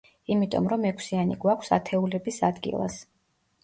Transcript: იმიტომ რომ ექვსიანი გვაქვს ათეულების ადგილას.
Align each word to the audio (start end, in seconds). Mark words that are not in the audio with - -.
იმიტომ 0.35 0.69
რომ 0.71 0.87
ექვსიანი 0.93 1.39
გვაქვს 1.45 1.71
ათეულების 1.81 2.45
ადგილას. 2.53 3.03